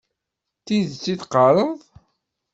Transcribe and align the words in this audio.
D 0.59 0.65
tidet 0.65 1.05
i 1.13 1.13
d-teqqareḍ? 1.15 1.79